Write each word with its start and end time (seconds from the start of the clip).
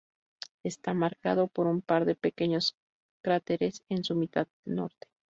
Está 0.63 0.95
marcado 0.95 1.45
por 1.47 1.67
un 1.67 1.83
par 1.83 2.05
de 2.05 2.15
pequeños 2.15 2.75
cráteres 3.21 3.83
en 3.87 4.03
su 4.03 4.15
mitad 4.15 4.47
norte. 4.65 5.07